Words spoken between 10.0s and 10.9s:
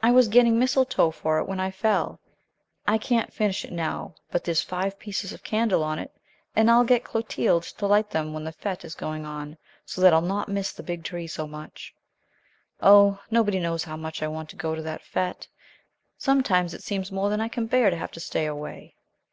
that I'll not miss the